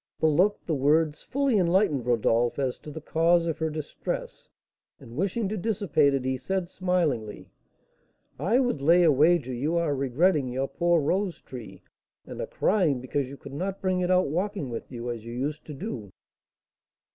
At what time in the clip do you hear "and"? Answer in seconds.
4.99-5.15, 12.25-12.41